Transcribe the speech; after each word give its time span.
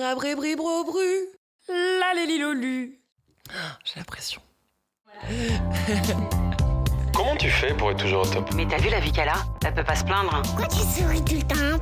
Rabribribro-bru. 0.00 1.28
La 1.68 2.14
lélilolu. 2.14 3.00
J'ai 3.84 3.98
la 3.98 4.04
pression. 4.04 4.40
Comment 7.14 7.36
tu 7.36 7.50
fais 7.50 7.74
pour 7.74 7.90
être 7.90 7.98
toujours 7.98 8.22
au 8.22 8.26
top? 8.26 8.48
Mais 8.54 8.66
t'as 8.66 8.78
vu 8.78 8.88
la 8.88 9.00
vie 9.00 9.12
qu'elle 9.12 9.28
a? 9.28 9.44
Elle 9.62 9.74
peut 9.74 9.84
pas 9.84 9.96
se 9.96 10.04
plaindre. 10.04 10.40
Pourquoi 10.42 10.68
tu 10.68 10.78
souris 10.78 11.22
tout 11.22 11.34
le 11.34 11.42
temps? 11.42 11.78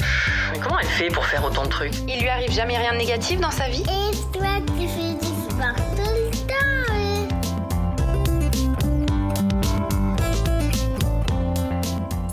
Mais 0.52 0.58
comment 0.58 0.80
elle 0.80 0.88
fait 0.88 1.08
pour 1.08 1.24
faire 1.26 1.44
autant 1.44 1.62
de 1.62 1.68
trucs? 1.68 1.94
Il 2.08 2.20
lui 2.20 2.28
arrive 2.28 2.50
jamais 2.50 2.76
rien 2.76 2.92
de 2.92 2.98
négatif 2.98 3.38
dans 3.40 3.52
sa 3.52 3.68
vie? 3.68 3.82
Et 3.82 4.10
toi, 4.37 4.56
tu 4.66 4.88
fais 4.88 5.14
du 5.14 5.26
sport 5.48 5.76
tout 5.94 6.10
le 6.12 6.30
temps 6.48 6.54
hein? 6.90 7.28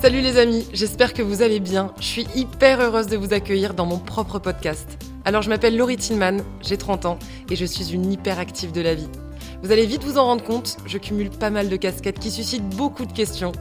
Salut 0.01 0.21
les 0.21 0.37
amis, 0.37 0.67
j'espère 0.73 1.13
que 1.13 1.21
vous 1.21 1.43
allez 1.43 1.59
bien. 1.59 1.93
Je 1.99 2.05
suis 2.05 2.27
hyper 2.33 2.81
heureuse 2.81 3.05
de 3.07 3.17
vous 3.17 3.33
accueillir 3.33 3.75
dans 3.75 3.85
mon 3.85 3.99
propre 3.99 4.39
podcast. 4.39 5.04
Alors 5.27 5.41
je 5.41 5.49
m'appelle 5.49 5.75
Laurie 5.75 5.97
Tillman, 5.97 6.37
j'ai 6.61 6.77
30 6.77 7.07
ans 7.07 7.17
et 7.49 7.55
je 7.55 7.65
suis 7.65 7.91
une 7.95 8.11
hyperactive 8.11 8.71
de 8.71 8.81
la 8.81 8.93
vie. 8.93 9.09
Vous 9.63 9.71
allez 9.71 9.87
vite 9.87 10.03
vous 10.03 10.19
en 10.19 10.25
rendre 10.25 10.43
compte, 10.43 10.77
je 10.85 10.99
cumule 10.99 11.31
pas 11.31 11.49
mal 11.49 11.67
de 11.67 11.75
casquettes 11.77 12.19
qui 12.19 12.29
suscitent 12.29 12.69
beaucoup 12.75 13.07
de 13.07 13.11
questions. 13.11 13.51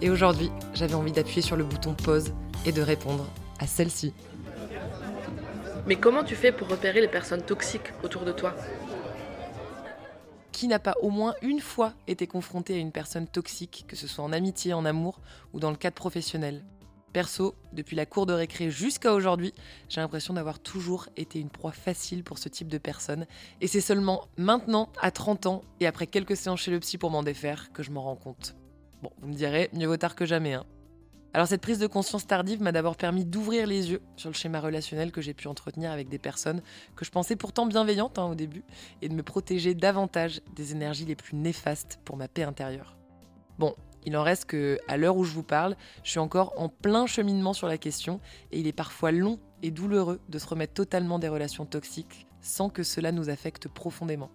Et 0.00 0.10
aujourd'hui, 0.10 0.50
j'avais 0.74 0.94
envie 0.94 1.12
d'appuyer 1.12 1.40
sur 1.40 1.54
le 1.54 1.62
bouton 1.62 1.94
pause 1.94 2.32
et 2.66 2.72
de 2.72 2.82
répondre 2.82 3.24
à 3.60 3.68
celle-ci. 3.68 4.12
Mais 5.86 5.94
comment 5.94 6.24
tu 6.24 6.34
fais 6.34 6.50
pour 6.50 6.66
repérer 6.66 7.00
les 7.00 7.06
personnes 7.06 7.42
toxiques 7.42 7.92
autour 8.02 8.24
de 8.24 8.32
toi? 8.32 8.56
Qui 10.50 10.66
n'a 10.66 10.80
pas 10.80 10.96
au 11.02 11.10
moins 11.10 11.34
une 11.40 11.60
fois 11.60 11.92
été 12.08 12.26
confronté 12.26 12.74
à 12.74 12.78
une 12.78 12.90
personne 12.90 13.28
toxique, 13.28 13.84
que 13.86 13.94
ce 13.94 14.08
soit 14.08 14.24
en 14.24 14.32
amitié, 14.32 14.74
en 14.74 14.84
amour 14.84 15.20
ou 15.52 15.60
dans 15.60 15.70
le 15.70 15.76
cadre 15.76 15.94
professionnel? 15.94 16.64
Perso, 17.12 17.54
depuis 17.72 17.96
la 17.96 18.06
cour 18.06 18.26
de 18.26 18.32
récré 18.32 18.70
jusqu'à 18.70 19.12
aujourd'hui, 19.12 19.52
j'ai 19.88 20.00
l'impression 20.00 20.34
d'avoir 20.34 20.58
toujours 20.58 21.08
été 21.16 21.38
une 21.38 21.50
proie 21.50 21.72
facile 21.72 22.24
pour 22.24 22.38
ce 22.38 22.48
type 22.48 22.68
de 22.68 22.78
personne. 22.78 23.26
Et 23.60 23.66
c'est 23.66 23.80
seulement 23.80 24.28
maintenant, 24.36 24.88
à 25.00 25.10
30 25.10 25.46
ans, 25.46 25.62
et 25.80 25.86
après 25.86 26.06
quelques 26.06 26.36
séances 26.36 26.60
chez 26.60 26.70
le 26.70 26.80
psy 26.80 26.98
pour 26.98 27.10
m'en 27.10 27.22
défaire, 27.22 27.72
que 27.72 27.82
je 27.82 27.90
m'en 27.90 28.02
rends 28.02 28.16
compte. 28.16 28.54
Bon, 29.02 29.10
vous 29.20 29.28
me 29.28 29.34
direz, 29.34 29.68
mieux 29.72 29.86
vaut 29.86 29.96
tard 29.96 30.14
que 30.14 30.24
jamais. 30.24 30.54
Hein. 30.54 30.64
Alors 31.34 31.46
cette 31.46 31.62
prise 31.62 31.78
de 31.78 31.86
conscience 31.86 32.26
tardive 32.26 32.60
m'a 32.60 32.72
d'abord 32.72 32.96
permis 32.96 33.24
d'ouvrir 33.24 33.66
les 33.66 33.90
yeux 33.90 34.02
sur 34.16 34.28
le 34.28 34.34
schéma 34.34 34.60
relationnel 34.60 35.12
que 35.12 35.22
j'ai 35.22 35.32
pu 35.32 35.48
entretenir 35.48 35.90
avec 35.90 36.10
des 36.10 36.18
personnes 36.18 36.60
que 36.94 37.06
je 37.06 37.10
pensais 37.10 37.36
pourtant 37.36 37.64
bienveillantes 37.64 38.18
hein, 38.18 38.26
au 38.26 38.34
début, 38.34 38.64
et 39.00 39.08
de 39.08 39.14
me 39.14 39.22
protéger 39.22 39.74
davantage 39.74 40.42
des 40.54 40.72
énergies 40.72 41.06
les 41.06 41.16
plus 41.16 41.36
néfastes 41.36 42.00
pour 42.04 42.16
ma 42.16 42.28
paix 42.28 42.42
intérieure. 42.42 42.96
Bon, 43.58 43.74
il 44.04 44.16
en 44.16 44.22
reste 44.22 44.46
que, 44.46 44.78
à 44.88 44.96
l'heure 44.96 45.16
où 45.16 45.24
je 45.24 45.32
vous 45.32 45.42
parle, 45.42 45.76
je 46.02 46.10
suis 46.10 46.18
encore 46.18 46.52
en 46.56 46.68
plein 46.68 47.06
cheminement 47.06 47.52
sur 47.52 47.68
la 47.68 47.78
question 47.78 48.20
et 48.50 48.60
il 48.60 48.66
est 48.66 48.72
parfois 48.72 49.12
long 49.12 49.38
et 49.62 49.70
douloureux 49.70 50.20
de 50.28 50.38
se 50.38 50.46
remettre 50.46 50.74
totalement 50.74 51.18
des 51.18 51.28
relations 51.28 51.66
toxiques 51.66 52.26
sans 52.40 52.68
que 52.68 52.82
cela 52.82 53.12
nous 53.12 53.30
affecte 53.30 53.68
profondément. 53.68 54.30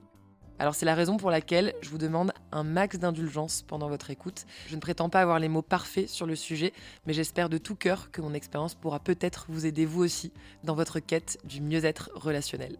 Alors 0.60 0.74
c'est 0.74 0.86
la 0.86 0.96
raison 0.96 1.18
pour 1.18 1.30
laquelle 1.30 1.76
je 1.82 1.90
vous 1.90 2.00
demande 2.00 2.32
un 2.52 2.64
max 2.64 2.98
d'indulgence 2.98 3.62
pendant 3.62 3.90
votre 3.90 4.10
écoute. 4.10 4.46
Je 4.68 4.76
ne 4.76 4.82
prétends 4.82 5.10
pas 5.10 5.22
avoir 5.22 5.40
les 5.40 5.50
mots 5.50 5.62
parfaits 5.62 6.10
sur 6.10 6.26
le 6.26 6.36
sujet, 6.36 6.74
mais 7.06 7.14
j'espère 7.14 7.50
de 7.50 7.60
tout 7.60 7.76
cœur 7.76 8.10
que 8.10 8.22
mon 8.22 8.34
expérience 8.34 8.74
pourra 8.74 9.00
peut-être 9.00 9.46
vous 9.50 9.68
aider 9.68 9.86
vous 9.86 10.04
aussi 10.04 10.34
dans 10.64 10.74
votre 10.74 11.00
quête 11.00 11.38
du 11.44 11.62
mieux-être 11.62 12.10
relationnel. 12.16 12.78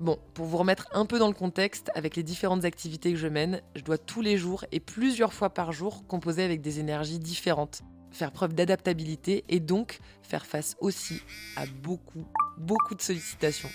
Bon, 0.00 0.18
pour 0.32 0.46
vous 0.46 0.56
remettre 0.56 0.88
un 0.92 1.04
peu 1.04 1.18
dans 1.18 1.28
le 1.28 1.34
contexte, 1.34 1.90
avec 1.94 2.16
les 2.16 2.22
différentes 2.22 2.64
activités 2.64 3.12
que 3.12 3.18
je 3.18 3.28
mène, 3.28 3.60
je 3.76 3.82
dois 3.82 3.98
tous 3.98 4.22
les 4.22 4.38
jours 4.38 4.64
et 4.72 4.80
plusieurs 4.80 5.34
fois 5.34 5.50
par 5.50 5.72
jour 5.72 6.06
composer 6.06 6.42
avec 6.42 6.62
des 6.62 6.80
énergies 6.80 7.18
différentes, 7.18 7.82
faire 8.10 8.32
preuve 8.32 8.54
d'adaptabilité 8.54 9.44
et 9.50 9.60
donc 9.60 10.00
faire 10.22 10.46
face 10.46 10.74
aussi 10.80 11.20
à 11.54 11.66
beaucoup, 11.82 12.24
beaucoup 12.56 12.94
de 12.94 13.02
sollicitations. 13.02 13.68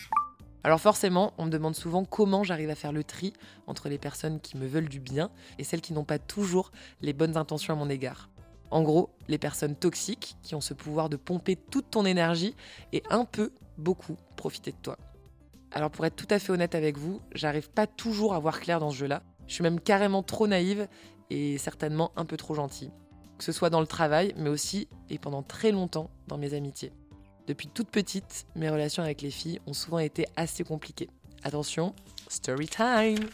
Alors 0.63 0.81
forcément, 0.81 1.31
on 1.37 1.45
me 1.45 1.51
demande 1.51 1.75
souvent 1.75 2.05
comment 2.05 2.43
j'arrive 2.43 2.71
à 2.71 2.75
faire 2.75 2.91
le 2.91 3.03
tri 3.03 3.31
entre 3.67 3.87
les 3.87 3.99
personnes 3.99 4.39
qui 4.39 4.57
me 4.57 4.65
veulent 4.65 4.89
du 4.89 4.99
bien 4.99 5.29
et 5.59 5.63
celles 5.63 5.81
qui 5.81 5.93
n'ont 5.93 6.05
pas 6.05 6.17
toujours 6.17 6.71
les 7.01 7.13
bonnes 7.13 7.37
intentions 7.37 7.75
à 7.75 7.77
mon 7.77 7.87
égard. 7.87 8.31
En 8.71 8.81
gros, 8.81 9.11
les 9.27 9.37
personnes 9.37 9.75
toxiques 9.75 10.37
qui 10.41 10.55
ont 10.55 10.61
ce 10.61 10.73
pouvoir 10.73 11.09
de 11.09 11.17
pomper 11.17 11.55
toute 11.55 11.91
ton 11.91 12.03
énergie 12.03 12.55
et 12.93 13.03
un 13.11 13.25
peu, 13.25 13.51
beaucoup, 13.77 14.17
profiter 14.35 14.71
de 14.71 14.77
toi. 14.81 14.97
Alors 15.71 15.91
pour 15.91 16.05
être 16.05 16.15
tout 16.15 16.27
à 16.29 16.39
fait 16.39 16.51
honnête 16.51 16.75
avec 16.75 16.97
vous, 16.97 17.21
j'arrive 17.33 17.69
pas 17.69 17.87
toujours 17.87 18.33
à 18.33 18.39
voir 18.39 18.59
clair 18.59 18.79
dans 18.79 18.91
ce 18.91 18.97
jeu-là. 18.97 19.23
Je 19.47 19.53
suis 19.53 19.63
même 19.63 19.79
carrément 19.79 20.23
trop 20.23 20.47
naïve 20.47 20.87
et 21.29 21.57
certainement 21.57 22.11
un 22.15 22.25
peu 22.25 22.37
trop 22.37 22.55
gentille. 22.55 22.91
Que 23.37 23.43
ce 23.43 23.51
soit 23.51 23.69
dans 23.69 23.81
le 23.81 23.87
travail, 23.87 24.33
mais 24.37 24.49
aussi 24.49 24.87
et 25.09 25.19
pendant 25.19 25.43
très 25.43 25.71
longtemps 25.71 26.09
dans 26.27 26.37
mes 26.37 26.53
amitiés. 26.53 26.93
Depuis 27.47 27.67
toute 27.67 27.89
petite, 27.89 28.47
mes 28.55 28.69
relations 28.69 29.03
avec 29.03 29.21
les 29.21 29.29
filles 29.29 29.59
ont 29.67 29.73
souvent 29.73 29.99
été 29.99 30.25
assez 30.35 30.63
compliquées. 30.63 31.09
Attention, 31.43 31.93
story 32.29 32.67
time 32.67 33.29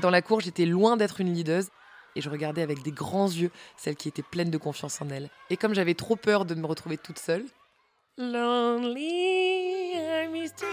Dans 0.00 0.10
la 0.10 0.22
cour, 0.22 0.40
j'étais 0.40 0.64
loin 0.64 0.96
d'être 0.96 1.20
une 1.20 1.34
leaduse 1.34 1.68
et 2.14 2.20
je 2.20 2.30
regardais 2.30 2.62
avec 2.62 2.82
des 2.82 2.92
grands 2.92 3.28
yeux 3.28 3.50
celle 3.76 3.96
qui 3.96 4.08
était 4.08 4.22
pleine 4.22 4.50
de 4.50 4.58
confiance 4.58 5.00
en 5.02 5.08
elle. 5.08 5.28
Et 5.50 5.56
comme 5.56 5.74
j'avais 5.74 5.94
trop 5.94 6.16
peur 6.16 6.44
de 6.44 6.54
me 6.54 6.66
retrouver 6.66 6.98
toute 6.98 7.18
seule, 7.18 7.44
Lonely, 8.18 9.94
I'm 9.94 10.32
Mr. 10.32 10.66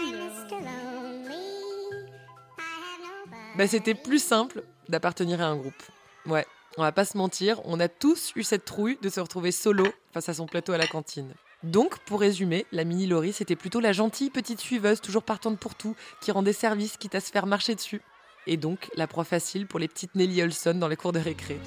Bah, 3.56 3.68
c'était 3.68 3.94
plus 3.94 4.18
simple 4.18 4.64
d'appartenir 4.88 5.40
à 5.40 5.44
un 5.44 5.54
groupe. 5.54 5.80
Ouais, 6.26 6.44
on 6.76 6.82
va 6.82 6.90
pas 6.90 7.04
se 7.04 7.16
mentir, 7.16 7.60
on 7.64 7.78
a 7.78 7.86
tous 7.86 8.32
eu 8.34 8.42
cette 8.42 8.64
trouille 8.64 8.98
de 9.00 9.08
se 9.08 9.20
retrouver 9.20 9.52
solo 9.52 9.86
face 10.12 10.28
à 10.28 10.34
son 10.34 10.46
plateau 10.46 10.72
à 10.72 10.78
la 10.78 10.88
cantine. 10.88 11.34
Donc, 11.62 12.00
pour 12.00 12.18
résumer, 12.18 12.66
la 12.72 12.82
mini 12.82 13.06
Laurie, 13.06 13.32
c'était 13.32 13.54
plutôt 13.54 13.78
la 13.78 13.92
gentille 13.92 14.30
petite 14.30 14.60
suiveuse, 14.60 15.00
toujours 15.00 15.22
partante 15.22 15.60
pour 15.60 15.76
tout, 15.76 15.94
qui 16.20 16.32
rendait 16.32 16.52
service 16.52 16.96
quitte 16.96 17.14
à 17.14 17.20
se 17.20 17.30
faire 17.30 17.46
marcher 17.46 17.76
dessus. 17.76 18.02
Et 18.48 18.56
donc, 18.56 18.90
la 18.96 19.06
proie 19.06 19.24
facile 19.24 19.68
pour 19.68 19.78
les 19.78 19.86
petites 19.86 20.16
Nelly 20.16 20.42
Olson 20.42 20.74
dans 20.74 20.88
les 20.88 20.96
cours 20.96 21.12
de 21.12 21.20
récré. 21.20 21.60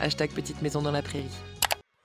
Hashtag 0.00 0.32
petite 0.32 0.62
maison 0.62 0.82
dans 0.82 0.90
la 0.90 1.02
prairie. 1.02 1.30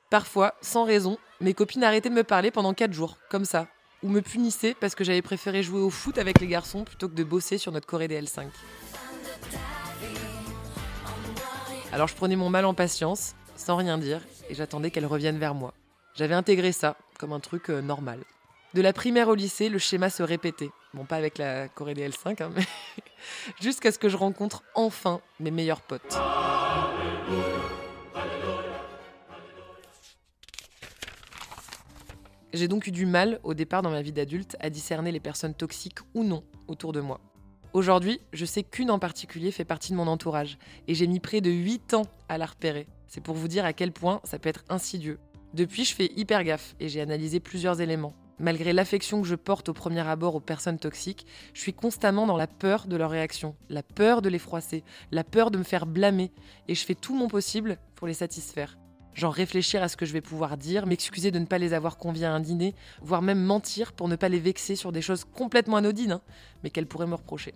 Parfois, 0.09 0.55
sans 0.61 0.85
raison, 0.85 1.19
mes 1.39 1.53
copines 1.53 1.83
arrêtaient 1.83 2.09
de 2.09 2.15
me 2.15 2.23
parler 2.23 2.49
pendant 2.49 2.73
4 2.73 2.91
jours, 2.93 3.17
comme 3.29 3.45
ça, 3.45 3.67
ou 4.01 4.09
me 4.09 4.21
punissaient 4.21 4.75
parce 4.79 4.95
que 4.95 5.03
j'avais 5.03 5.21
préféré 5.21 5.61
jouer 5.61 5.81
au 5.81 5.91
foot 5.91 6.17
avec 6.17 6.39
les 6.39 6.47
garçons 6.47 6.83
plutôt 6.83 7.07
que 7.07 7.13
de 7.13 7.23
bosser 7.23 7.59
sur 7.59 7.71
notre 7.71 7.85
Corée 7.85 8.07
DL5. 8.07 8.47
Alors 11.91 12.07
je 12.07 12.15
prenais 12.15 12.35
mon 12.35 12.49
mal 12.49 12.65
en 12.65 12.73
patience, 12.73 13.35
sans 13.55 13.75
rien 13.75 13.99
dire, 13.99 14.21
et 14.49 14.55
j'attendais 14.55 14.89
qu'elles 14.89 15.05
reviennent 15.05 15.37
vers 15.37 15.53
moi. 15.53 15.73
J'avais 16.15 16.35
intégré 16.35 16.71
ça 16.71 16.97
comme 17.19 17.33
un 17.33 17.39
truc 17.39 17.69
euh, 17.69 17.81
normal. 17.81 18.19
De 18.73 18.81
la 18.81 18.93
primaire 18.93 19.29
au 19.29 19.35
lycée, 19.35 19.69
le 19.69 19.77
schéma 19.77 20.09
se 20.09 20.23
répétait. 20.23 20.69
Bon, 20.95 21.05
pas 21.05 21.17
avec 21.17 21.37
la 21.37 21.67
Corée 21.67 21.93
DL5, 21.93 22.41
hein, 22.41 22.51
mais 22.55 22.63
jusqu'à 23.61 23.91
ce 23.91 23.99
que 23.99 24.09
je 24.09 24.17
rencontre 24.17 24.63
enfin 24.73 25.21
mes 25.39 25.51
meilleurs 25.51 25.81
potes. 25.81 26.17
J'ai 32.51 32.67
donc 32.67 32.87
eu 32.87 32.91
du 32.91 33.05
mal, 33.05 33.39
au 33.43 33.53
départ 33.53 33.83
dans 33.83 33.91
ma 33.91 34.01
vie 34.01 34.11
d'adulte, 34.11 34.57
à 34.59 34.71
discerner 34.71 35.11
les 35.11 35.19
personnes 35.19 35.53
toxiques 35.53 35.99
ou 36.15 36.23
non 36.23 36.43
autour 36.67 36.93
de 36.93 36.99
moi. 36.99 37.19
Aujourd'hui, 37.73 38.21
je 38.33 38.43
sais 38.43 38.63
qu'une 38.63 38.89
en 38.89 38.97
particulier 38.97 39.51
fait 39.51 39.65
partie 39.65 39.91
de 39.91 39.97
mon 39.97 40.07
entourage, 40.07 40.57
et 40.87 40.95
j'ai 40.95 41.05
mis 41.05 41.19
près 41.19 41.41
de 41.41 41.51
8 41.51 41.93
ans 41.93 42.07
à 42.27 42.39
la 42.39 42.47
repérer. 42.47 42.87
C'est 43.05 43.21
pour 43.21 43.35
vous 43.35 43.47
dire 43.47 43.65
à 43.65 43.73
quel 43.73 43.91
point 43.91 44.19
ça 44.23 44.39
peut 44.39 44.49
être 44.49 44.63
insidieux. 44.67 45.19
Depuis, 45.53 45.85
je 45.85 45.93
fais 45.93 46.11
hyper 46.15 46.43
gaffe, 46.43 46.75
et 46.79 46.89
j'ai 46.89 47.01
analysé 47.01 47.39
plusieurs 47.39 47.81
éléments. 47.81 48.15
Malgré 48.39 48.73
l'affection 48.73 49.21
que 49.21 49.27
je 49.27 49.35
porte 49.35 49.69
au 49.69 49.73
premier 49.73 50.07
abord 50.07 50.33
aux 50.33 50.39
personnes 50.39 50.79
toxiques, 50.79 51.27
je 51.53 51.61
suis 51.61 51.73
constamment 51.73 52.25
dans 52.25 52.37
la 52.37 52.47
peur 52.47 52.87
de 52.87 52.95
leur 52.95 53.11
réaction, 53.11 53.55
la 53.69 53.83
peur 53.83 54.23
de 54.23 54.29
les 54.29 54.39
froisser, 54.39 54.83
la 55.11 55.23
peur 55.23 55.51
de 55.51 55.59
me 55.59 55.63
faire 55.63 55.85
blâmer, 55.85 56.31
et 56.67 56.73
je 56.73 56.83
fais 56.83 56.95
tout 56.95 57.13
mon 57.13 57.27
possible 57.27 57.77
pour 57.93 58.07
les 58.07 58.15
satisfaire 58.15 58.79
genre 59.13 59.33
réfléchir 59.33 59.83
à 59.83 59.87
ce 59.87 59.97
que 59.97 60.05
je 60.05 60.13
vais 60.13 60.21
pouvoir 60.21 60.57
dire, 60.57 60.85
m'excuser 60.85 61.31
de 61.31 61.39
ne 61.39 61.45
pas 61.45 61.57
les 61.57 61.73
avoir 61.73 61.97
conviés 61.97 62.25
à 62.25 62.33
un 62.33 62.39
dîner, 62.39 62.75
voire 63.01 63.21
même 63.21 63.43
mentir 63.43 63.93
pour 63.93 64.07
ne 64.07 64.15
pas 64.15 64.29
les 64.29 64.39
vexer 64.39 64.75
sur 64.75 64.91
des 64.91 65.01
choses 65.01 65.25
complètement 65.25 65.77
anodines, 65.77 66.13
hein, 66.13 66.21
mais 66.63 66.69
qu'elles 66.69 66.87
pourraient 66.87 67.07
me 67.07 67.15
reprocher. 67.15 67.53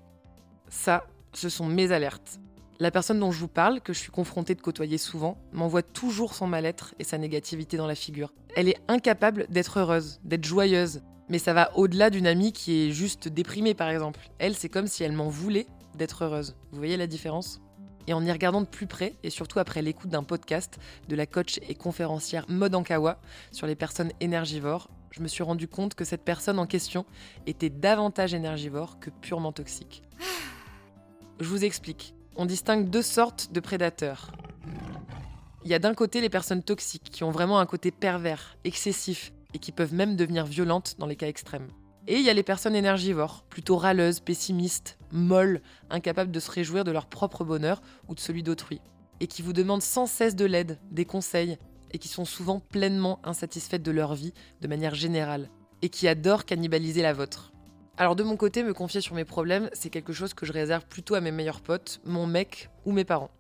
Ça, 0.70 1.06
ce 1.34 1.50
sont 1.50 1.68
mes 1.68 1.92
alertes. 1.92 2.40
La 2.80 2.92
personne 2.92 3.20
dont 3.20 3.32
je 3.32 3.40
vous 3.40 3.48
parle, 3.48 3.82
que 3.82 3.94
je 3.94 4.00
suis 4.00 4.12
confrontée 4.12 4.56
de 4.56 4.62
côtoyer 4.62 4.98
souvent, 4.98 5.38
m'envoie 5.52 5.84
toujours 5.84 6.34
son 6.34 6.48
mal-être 6.48 6.96
et 7.00 7.04
sa 7.04 7.18
négativité 7.18 7.78
dans 7.78 7.88
la 7.88 7.96
figure. 7.96 8.34
Elle 8.56 8.68
est 8.68 8.82
incapable 8.88 9.46
d'être 9.50 9.80
heureuse, 9.80 10.20
d'être 10.24 10.44
joyeuse, 10.44 11.02
mais 11.30 11.40
ça 11.40 11.54
va 11.54 11.76
au-delà 11.78 12.10
d'une 12.10 12.28
amie 12.28 12.52
qui 12.52 12.88
est 12.88 12.92
juste 12.92 13.28
déprimée 13.28 13.74
par 13.74 13.90
exemple. 13.90 14.20
Elle, 14.40 14.56
c'est 14.56 14.70
comme 14.70 14.88
si 14.88 15.04
elle 15.04 15.14
m'en 15.14 15.30
voulait 15.30 15.68
d'être 15.96 16.24
heureuse. 16.24 16.56
Vous 16.72 16.78
voyez 16.78 16.98
la 16.98 17.08
différence? 17.08 17.62
Et 18.08 18.14
en 18.14 18.24
y 18.26 18.32
regardant 18.32 18.62
de 18.62 18.68
plus 18.68 18.88
près, 18.88 19.16
et 19.24 19.30
surtout 19.30 19.60
après 19.60 19.82
l'écoute 19.82 20.10
d'un 20.10 20.24
podcast 20.24 20.80
de 21.08 21.16
la 21.16 21.26
coach 21.26 21.60
et 21.68 21.76
conférencière 21.76 22.46
Maud 22.50 22.74
Ankawa 22.76 23.20
sur 23.52 23.68
les 23.68 23.76
personnes 23.76 24.12
énergivores, 24.20 24.90
je 25.12 25.22
me 25.22 25.28
suis 25.28 25.44
rendu 25.44 25.68
compte 25.68 25.94
que 25.94 26.06
cette 26.06 26.24
personne 26.24 26.60
en 26.60 26.66
question 26.66 27.06
était 27.46 27.70
davantage 27.70 28.34
énergivore 28.34 29.00
que 29.00 29.10
purement 29.10 29.52
toxique. 29.52 30.04
Je 31.40 31.48
vous 31.48 31.64
explique. 31.64 32.16
On 32.36 32.46
distingue 32.46 32.90
deux 32.90 33.04
sortes 33.04 33.52
de 33.52 33.60
prédateurs. 33.60 34.32
Il 35.64 35.70
y 35.70 35.74
a 35.74 35.80
d'un 35.80 35.94
côté 35.94 36.20
les 36.20 36.30
personnes 36.30 36.64
toxiques 36.64 37.10
qui 37.12 37.24
ont 37.24 37.32
vraiment 37.32 37.60
un 37.60 37.66
côté 37.66 37.92
pervers, 37.92 38.58
excessif, 38.64 39.32
et 39.54 39.60
qui 39.60 39.72
peuvent 39.72 39.94
même 39.94 40.16
devenir 40.16 40.46
violentes 40.46 40.96
dans 40.98 41.06
les 41.06 41.16
cas 41.16 41.28
extrêmes. 41.28 41.68
Et 42.08 42.18
il 42.18 42.26
y 42.26 42.30
a 42.30 42.34
les 42.34 42.44
personnes 42.44 42.76
énergivores, 42.76 43.46
plutôt 43.50 43.78
râleuses, 43.78 44.20
pessimistes, 44.20 44.98
molles, 45.12 45.62
incapables 45.90 46.32
de 46.32 46.40
se 46.42 46.52
réjouir 46.52 46.84
de 46.84 46.92
leur 46.92 47.06
propre 47.06 47.46
bonheur 47.46 47.82
ou 48.10 48.16
de 48.16 48.20
celui 48.20 48.44
d'autrui, 48.44 48.82
et 49.22 49.28
qui 49.28 49.42
vous 49.42 49.54
demandent 49.54 49.82
sans 49.82 50.06
cesse 50.06 50.36
de 50.36 50.44
l'aide, 50.44 50.80
des 50.92 51.06
conseils, 51.06 51.58
et 51.92 52.00
qui 52.00 52.10
sont 52.10 52.26
souvent 52.26 52.60
pleinement 52.60 53.20
insatisfaites 53.24 53.84
de 53.84 53.92
leur 53.92 54.16
vie 54.16 54.34
de 54.60 54.68
manière 54.68 54.96
générale, 54.96 55.50
et 55.82 55.88
qui 55.88 56.10
adorent 56.10 56.46
cannibaliser 56.46 57.02
la 57.02 57.14
vôtre. 57.14 57.54
Alors 57.96 58.18
de 58.18 58.24
mon 58.24 58.36
côté, 58.36 58.64
me 58.64 58.74
confier 58.74 59.00
sur 59.00 59.16
mes 59.16 59.24
problèmes, 59.24 59.70
c'est 59.72 59.90
quelque 59.90 60.14
chose 60.14 60.34
que 60.34 60.46
je 60.46 60.52
réserve 60.52 60.86
plutôt 60.88 61.16
à 61.16 61.22
mes 61.22 61.32
meilleurs 61.32 61.62
potes, 61.62 62.02
mon 62.04 62.28
mec 62.28 62.70
ou 62.86 62.92
mes 62.92 63.06
parents. 63.06 63.32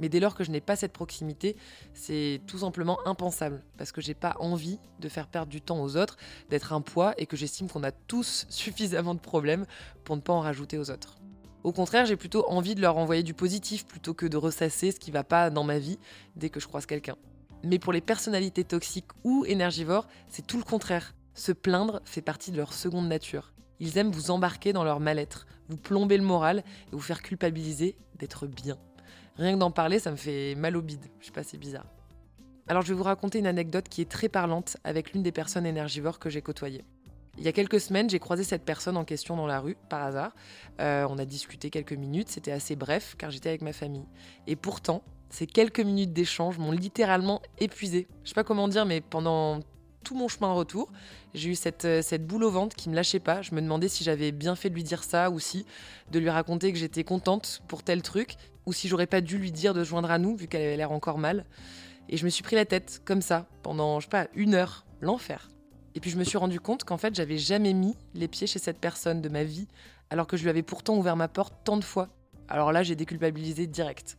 Mais 0.00 0.08
dès 0.08 0.20
lors 0.20 0.34
que 0.34 0.44
je 0.44 0.50
n'ai 0.50 0.60
pas 0.60 0.76
cette 0.76 0.92
proximité, 0.92 1.56
c'est 1.94 2.40
tout 2.46 2.58
simplement 2.58 2.98
impensable, 3.06 3.62
parce 3.76 3.92
que 3.92 4.00
j'ai 4.00 4.14
pas 4.14 4.36
envie 4.40 4.78
de 5.00 5.08
faire 5.08 5.26
perdre 5.26 5.50
du 5.50 5.60
temps 5.60 5.82
aux 5.82 5.96
autres, 5.96 6.16
d'être 6.50 6.72
un 6.72 6.80
poids 6.80 7.14
et 7.18 7.26
que 7.26 7.36
j'estime 7.36 7.68
qu'on 7.68 7.82
a 7.82 7.92
tous 7.92 8.46
suffisamment 8.50 9.14
de 9.14 9.20
problèmes 9.20 9.66
pour 10.04 10.16
ne 10.16 10.20
pas 10.20 10.32
en 10.32 10.40
rajouter 10.40 10.78
aux 10.78 10.90
autres. 10.90 11.18
Au 11.64 11.72
contraire, 11.72 12.06
j'ai 12.06 12.16
plutôt 12.16 12.48
envie 12.48 12.74
de 12.74 12.80
leur 12.80 12.96
envoyer 12.96 13.22
du 13.22 13.34
positif 13.34 13.84
plutôt 13.84 14.14
que 14.14 14.26
de 14.26 14.36
ressasser 14.36 14.92
ce 14.92 15.00
qui 15.00 15.10
va 15.10 15.24
pas 15.24 15.50
dans 15.50 15.64
ma 15.64 15.78
vie 15.78 15.98
dès 16.36 16.50
que 16.50 16.60
je 16.60 16.68
croise 16.68 16.86
quelqu'un. 16.86 17.16
Mais 17.64 17.80
pour 17.80 17.92
les 17.92 18.00
personnalités 18.00 18.64
toxiques 18.64 19.10
ou 19.24 19.44
énergivores, 19.44 20.06
c'est 20.28 20.46
tout 20.46 20.58
le 20.58 20.62
contraire. 20.62 21.14
Se 21.34 21.52
plaindre 21.52 22.00
fait 22.04 22.22
partie 22.22 22.52
de 22.52 22.56
leur 22.56 22.72
seconde 22.72 23.08
nature. 23.08 23.52
Ils 23.80 23.98
aiment 23.98 24.10
vous 24.10 24.30
embarquer 24.30 24.72
dans 24.72 24.84
leur 24.84 25.00
mal-être, 25.00 25.46
vous 25.68 25.76
plomber 25.76 26.16
le 26.16 26.24
moral 26.24 26.58
et 26.58 26.92
vous 26.92 27.00
faire 27.00 27.22
culpabiliser 27.22 27.96
d'être 28.18 28.46
bien. 28.46 28.78
Rien 29.38 29.54
que 29.54 29.58
d'en 29.58 29.70
parler, 29.70 30.00
ça 30.00 30.10
me 30.10 30.16
fait 30.16 30.54
mal 30.56 30.76
au 30.76 30.82
bide. 30.82 31.06
Je 31.20 31.26
sais 31.26 31.32
pas, 31.32 31.44
c'est 31.44 31.58
bizarre. 31.58 31.86
Alors 32.66 32.82
je 32.82 32.88
vais 32.88 32.94
vous 32.94 33.04
raconter 33.04 33.38
une 33.38 33.46
anecdote 33.46 33.88
qui 33.88 34.02
est 34.02 34.10
très 34.10 34.28
parlante 34.28 34.76
avec 34.84 35.12
l'une 35.12 35.22
des 35.22 35.32
personnes 35.32 35.64
énergivores 35.64 36.18
que 36.18 36.28
j'ai 36.28 36.42
côtoyées. 36.42 36.84
Il 37.38 37.44
y 37.44 37.48
a 37.48 37.52
quelques 37.52 37.80
semaines, 37.80 38.10
j'ai 38.10 38.18
croisé 38.18 38.42
cette 38.42 38.64
personne 38.64 38.96
en 38.96 39.04
question 39.04 39.36
dans 39.36 39.46
la 39.46 39.60
rue, 39.60 39.76
par 39.88 40.02
hasard. 40.02 40.34
Euh, 40.80 41.06
on 41.08 41.18
a 41.18 41.24
discuté 41.24 41.70
quelques 41.70 41.92
minutes, 41.92 42.28
c'était 42.28 42.50
assez 42.50 42.74
bref 42.74 43.14
car 43.16 43.30
j'étais 43.30 43.48
avec 43.48 43.62
ma 43.62 43.72
famille. 43.72 44.04
Et 44.48 44.56
pourtant, 44.56 45.02
ces 45.30 45.46
quelques 45.46 45.80
minutes 45.80 46.12
d'échange 46.12 46.58
m'ont 46.58 46.72
littéralement 46.72 47.40
épuisé. 47.58 48.08
Je 48.24 48.30
sais 48.30 48.34
pas 48.34 48.44
comment 48.44 48.66
dire, 48.66 48.86
mais 48.86 49.00
pendant 49.00 49.60
tout 50.04 50.16
mon 50.16 50.28
chemin 50.28 50.48
de 50.52 50.58
retour, 50.58 50.90
j'ai 51.32 51.50
eu 51.50 51.54
cette, 51.54 51.84
euh, 51.84 52.02
cette 52.02 52.26
boule 52.26 52.44
au 52.44 52.50
ventre 52.50 52.74
qui 52.74 52.88
me 52.88 52.94
lâchait 52.94 53.20
pas. 53.20 53.40
Je 53.40 53.54
me 53.54 53.62
demandais 53.62 53.88
si 53.88 54.04
j'avais 54.04 54.32
bien 54.32 54.56
fait 54.56 54.68
de 54.68 54.74
lui 54.74 54.84
dire 54.84 55.04
ça 55.04 55.30
ou 55.30 55.38
si 55.38 55.64
de 56.10 56.18
lui 56.18 56.30
raconter 56.30 56.72
que 56.72 56.78
j'étais 56.78 57.04
contente 57.04 57.62
pour 57.68 57.82
tel 57.82 58.02
truc 58.02 58.36
ou 58.68 58.72
si 58.74 58.86
j'aurais 58.86 59.06
pas 59.06 59.22
dû 59.22 59.38
lui 59.38 59.50
dire 59.50 59.72
de 59.72 59.82
se 59.82 59.88
joindre 59.88 60.10
à 60.10 60.18
nous 60.18 60.36
vu 60.36 60.46
qu'elle 60.46 60.60
avait 60.60 60.76
l'air 60.76 60.92
encore 60.92 61.16
mal. 61.16 61.46
Et 62.10 62.18
je 62.18 62.24
me 62.26 62.30
suis 62.30 62.42
pris 62.42 62.54
la 62.54 62.66
tête 62.66 63.00
comme 63.06 63.22
ça 63.22 63.46
pendant, 63.62 63.98
je 63.98 64.04
sais 64.04 64.10
pas, 64.10 64.28
une 64.34 64.54
heure, 64.54 64.84
l'enfer. 65.00 65.48
Et 65.94 66.00
puis 66.00 66.10
je 66.10 66.18
me 66.18 66.24
suis 66.24 66.36
rendu 66.36 66.60
compte 66.60 66.84
qu'en 66.84 66.98
fait 66.98 67.14
j'avais 67.14 67.38
jamais 67.38 67.72
mis 67.72 67.96
les 68.12 68.28
pieds 68.28 68.46
chez 68.46 68.58
cette 68.58 68.78
personne 68.78 69.22
de 69.22 69.28
ma 69.30 69.42
vie 69.42 69.68
alors 70.10 70.26
que 70.26 70.36
je 70.36 70.42
lui 70.42 70.50
avais 70.50 70.62
pourtant 70.62 70.98
ouvert 70.98 71.16
ma 71.16 71.28
porte 71.28 71.54
tant 71.64 71.78
de 71.78 71.84
fois. 71.84 72.10
Alors 72.46 72.70
là 72.70 72.82
j'ai 72.82 72.94
déculpabilisé 72.94 73.66
direct. 73.66 74.18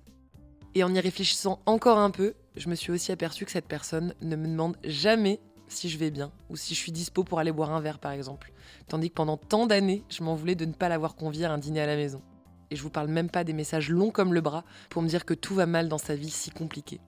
Et 0.74 0.84
en 0.84 0.96
y 0.96 1.00
réfléchissant 1.00 1.60
encore 1.68 2.00
un 2.00 2.10
peu, 2.10 2.34
je 2.58 2.70
me 2.70 2.76
suis 2.76 2.92
aussi 2.92 3.12
aperçu 3.12 3.46
que 3.46 3.52
cette 3.52 3.68
personne 3.68 4.16
ne 4.22 4.36
me 4.36 4.48
demande 4.48 4.78
jamais 4.84 5.40
si 5.68 5.90
je 5.90 6.00
vais 6.00 6.10
bien 6.10 6.32
ou 6.50 6.56
si 6.56 6.74
je 6.74 6.80
suis 6.80 6.92
dispo 6.92 7.24
pour 7.24 7.38
aller 7.38 7.52
boire 7.52 7.72
un 7.72 7.82
verre 7.82 8.00
par 8.00 8.14
exemple. 8.14 8.52
Tandis 8.88 9.10
que 9.12 9.16
pendant 9.16 9.38
tant 9.38 9.68
d'années, 9.68 10.04
je 10.10 10.24
m'en 10.24 10.34
voulais 10.34 10.56
de 10.56 10.66
ne 10.66 10.74
pas 10.74 10.90
l'avoir 10.90 11.16
conviée 11.16 11.46
à 11.46 11.52
un 11.52 11.60
dîner 11.60 11.82
à 11.82 11.86
la 11.86 11.96
maison. 11.96 12.24
Et 12.72 12.76
je 12.76 12.84
vous 12.84 12.90
parle 12.90 13.08
même 13.08 13.30
pas 13.30 13.44
des 13.44 13.54
messages 13.54 13.90
longs 13.90 14.12
comme 14.12 14.34
le 14.34 14.42
bras 14.42 14.64
pour 14.90 15.02
me 15.02 15.08
dire 15.08 15.26
que 15.26 15.34
tout 15.34 15.56
va 15.56 15.66
mal 15.66 15.90
dans 15.90 15.98
sa 15.98 16.16
vie 16.16 16.30
si 16.30 16.52
compliquée. 16.52 17.00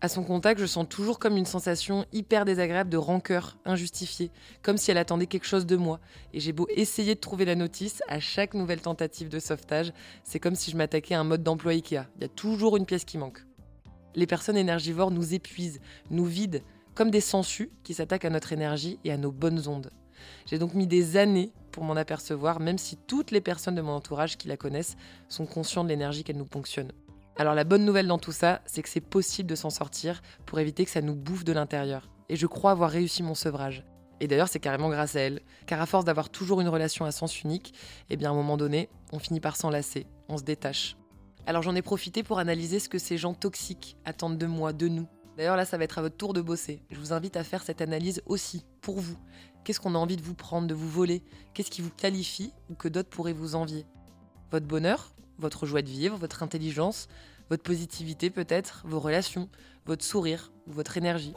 À 0.00 0.08
son 0.08 0.22
contact, 0.22 0.60
je 0.60 0.66
sens 0.66 0.86
toujours 0.88 1.18
comme 1.18 1.36
une 1.36 1.44
sensation 1.44 2.06
hyper 2.12 2.44
désagréable 2.44 2.88
de 2.88 2.96
rancœur 2.96 3.58
injustifiée, 3.64 4.30
comme 4.62 4.76
si 4.76 4.92
elle 4.92 4.98
attendait 4.98 5.26
quelque 5.26 5.46
chose 5.46 5.66
de 5.66 5.74
moi. 5.74 5.98
Et 6.32 6.38
j'ai 6.38 6.52
beau 6.52 6.68
essayer 6.70 7.16
de 7.16 7.20
trouver 7.20 7.44
la 7.44 7.56
notice, 7.56 8.00
à 8.06 8.20
chaque 8.20 8.54
nouvelle 8.54 8.80
tentative 8.80 9.28
de 9.28 9.40
sauvetage, 9.40 9.92
c'est 10.22 10.38
comme 10.38 10.54
si 10.54 10.70
je 10.70 10.76
m'attaquais 10.76 11.16
à 11.16 11.20
un 11.20 11.24
mode 11.24 11.42
d'emploi 11.42 11.72
IKEA. 11.72 12.06
Il 12.16 12.22
y 12.22 12.26
a 12.26 12.28
toujours 12.28 12.76
une 12.76 12.86
pièce 12.86 13.04
qui 13.04 13.18
manque. 13.18 13.44
Les 14.14 14.28
personnes 14.28 14.56
énergivores 14.56 15.10
nous 15.10 15.34
épuisent, 15.34 15.80
nous 16.10 16.26
vident, 16.26 16.62
comme 16.94 17.10
des 17.10 17.20
sangsues 17.20 17.70
qui 17.82 17.92
s'attaquent 17.92 18.24
à 18.24 18.30
notre 18.30 18.52
énergie 18.52 19.00
et 19.02 19.10
à 19.10 19.16
nos 19.16 19.32
bonnes 19.32 19.66
ondes. 19.66 19.90
J'ai 20.46 20.58
donc 20.58 20.74
mis 20.74 20.86
des 20.86 21.16
années 21.16 21.52
pour 21.72 21.84
m'en 21.84 21.96
apercevoir, 21.96 22.60
même 22.60 22.78
si 22.78 22.96
toutes 22.96 23.30
les 23.30 23.40
personnes 23.40 23.74
de 23.74 23.82
mon 23.82 23.92
entourage 23.92 24.36
qui 24.36 24.48
la 24.48 24.56
connaissent 24.56 24.96
sont 25.28 25.46
conscientes 25.46 25.86
de 25.86 25.92
l'énergie 25.92 26.24
qu'elle 26.24 26.36
nous 26.36 26.44
ponctionne. 26.44 26.92
Alors 27.36 27.54
la 27.54 27.64
bonne 27.64 27.84
nouvelle 27.84 28.08
dans 28.08 28.18
tout 28.18 28.32
ça, 28.32 28.62
c'est 28.66 28.82
que 28.82 28.88
c'est 28.88 29.00
possible 29.00 29.48
de 29.48 29.54
s'en 29.54 29.70
sortir 29.70 30.22
pour 30.44 30.58
éviter 30.58 30.84
que 30.84 30.90
ça 30.90 31.02
nous 31.02 31.14
bouffe 31.14 31.44
de 31.44 31.52
l'intérieur. 31.52 32.10
Et 32.28 32.36
je 32.36 32.46
crois 32.46 32.72
avoir 32.72 32.90
réussi 32.90 33.22
mon 33.22 33.34
sevrage. 33.34 33.84
Et 34.20 34.26
d'ailleurs, 34.26 34.48
c'est 34.48 34.58
carrément 34.58 34.88
grâce 34.88 35.14
à 35.14 35.20
elle, 35.20 35.40
car 35.66 35.80
à 35.80 35.86
force 35.86 36.04
d'avoir 36.04 36.30
toujours 36.30 36.60
une 36.60 36.68
relation 36.68 37.04
à 37.04 37.12
sens 37.12 37.42
unique, 37.42 37.72
eh 38.10 38.16
bien 38.16 38.30
à 38.30 38.32
un 38.32 38.36
moment 38.36 38.56
donné, 38.56 38.88
on 39.12 39.20
finit 39.20 39.40
par 39.40 39.54
s'enlacer, 39.54 40.06
on 40.28 40.36
se 40.36 40.42
détache. 40.42 40.96
Alors 41.46 41.62
j'en 41.62 41.76
ai 41.76 41.82
profité 41.82 42.22
pour 42.22 42.40
analyser 42.40 42.80
ce 42.80 42.88
que 42.88 42.98
ces 42.98 43.16
gens 43.16 43.34
toxiques 43.34 43.96
attendent 44.04 44.36
de 44.36 44.46
moi, 44.46 44.72
de 44.72 44.88
nous. 44.88 45.06
D'ailleurs 45.36 45.56
là, 45.56 45.64
ça 45.64 45.78
va 45.78 45.84
être 45.84 45.98
à 45.98 46.02
votre 46.02 46.16
tour 46.16 46.32
de 46.32 46.40
bosser. 46.40 46.82
Je 46.90 46.98
vous 46.98 47.12
invite 47.12 47.36
à 47.36 47.44
faire 47.44 47.62
cette 47.62 47.80
analyse 47.80 48.20
aussi, 48.26 48.66
pour 48.80 48.98
vous. 48.98 49.16
Qu'est-ce 49.64 49.80
qu'on 49.80 49.94
a 49.94 49.98
envie 49.98 50.16
de 50.16 50.22
vous 50.22 50.34
prendre, 50.34 50.66
de 50.66 50.74
vous 50.74 50.88
voler? 50.88 51.22
Qu'est-ce 51.54 51.70
qui 51.70 51.82
vous 51.82 51.90
qualifie 51.90 52.52
ou 52.70 52.74
que 52.74 52.88
d'autres 52.88 53.10
pourraient 53.10 53.32
vous 53.32 53.54
envier? 53.54 53.86
Votre 54.50 54.66
bonheur 54.66 55.12
votre 55.38 55.66
joie 55.66 55.82
de 55.82 55.88
vivre, 55.88 56.16
votre 56.16 56.42
intelligence, 56.42 57.08
votre 57.48 57.62
positivité 57.62 58.30
peut-être, 58.30 58.82
vos 58.84 59.00
relations, 59.00 59.48
votre 59.86 60.04
sourire 60.04 60.52
ou 60.66 60.72
votre 60.72 60.96
énergie. 60.96 61.32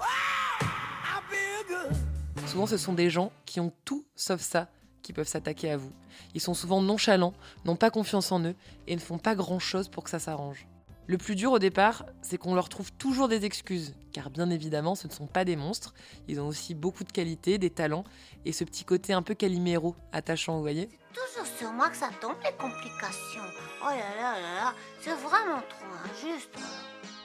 Souvent 2.47 2.65
ce 2.65 2.77
sont 2.77 2.94
des 2.94 3.09
gens 3.09 3.31
qui 3.45 3.59
ont 3.59 3.71
tout 3.85 4.06
sauf 4.15 4.41
ça 4.41 4.68
qui 5.03 5.13
peuvent 5.13 5.27
s'attaquer 5.27 5.71
à 5.71 5.77
vous. 5.77 5.91
Ils 6.35 6.41
sont 6.41 6.53
souvent 6.53 6.81
nonchalants, 6.81 7.33
n'ont 7.65 7.75
pas 7.75 7.89
confiance 7.89 8.31
en 8.31 8.44
eux 8.44 8.56
et 8.88 8.95
ne 8.95 9.00
font 9.00 9.18
pas 9.18 9.35
grand-chose 9.35 9.88
pour 9.88 10.03
que 10.03 10.09
ça 10.09 10.19
s'arrange. 10.19 10.68
Le 11.12 11.18
plus 11.18 11.36
dur 11.36 11.52
au 11.52 11.60
départ, 11.60 12.06
c'est 12.22 12.38
qu'on 12.38 12.56
leur 12.56 12.69
trouve 12.69 12.90
toujours 12.94 13.28
des 13.28 13.44
excuses, 13.44 13.96
car 14.13 14.30
bien 14.30 14.50
évidemment, 14.50 14.96
ce 14.96 15.08
ne 15.08 15.12
sont 15.12 15.28
pas 15.28 15.44
des 15.44 15.58
monstres, 15.58 15.94
ils 16.30 16.40
ont 16.40 16.48
aussi 16.48 16.74
beaucoup 16.74 17.04
de 17.04 17.12
qualités, 17.12 17.58
des 17.58 17.69
talents, 17.69 18.06
et 18.46 18.54
ce 18.54 18.63
petit 18.63 18.86
côté 18.86 19.12
un 19.12 19.22
peu 19.22 19.34
caliméro, 19.34 19.94
attachant, 20.13 20.56
vous 20.56 20.62
voyez 20.62 20.88
Toujours 21.13 21.46
sur 21.58 21.74
moi 21.74 21.90
que 21.90 21.98
ça 21.98 22.12
tombe 22.22 22.38
les 22.46 22.56
complications. 22.58 23.42
Oh 23.84 23.88
là 23.88 24.16
là 24.16 24.40
là 24.40 24.54
là, 24.56 24.74
c'est 25.02 25.12
vraiment 25.16 25.62
trop 25.68 25.86
injuste. 26.06 26.56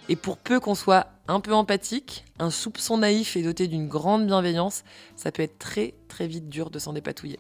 Et 0.09 0.17
pour 0.17 0.39
peu 0.39 0.59
qu'on 0.59 0.75
soit 0.75 1.07
un 1.29 1.39
peu 1.39 1.55
empathique, 1.55 2.25
un 2.41 2.51
soupçon 2.51 2.99
naïf 2.99 3.37
et 3.37 3.43
doté 3.45 3.69
d'une 3.69 3.87
grande 3.87 4.27
bienveillance, 4.27 4.83
ça 5.15 5.31
peut 5.31 5.45
être 5.45 5.61
très 5.61 5.95
très 6.09 6.27
vite 6.27 6.49
dur 6.49 6.71
de 6.71 6.81
s'en 6.81 6.93
dépatouiller. 6.93 7.39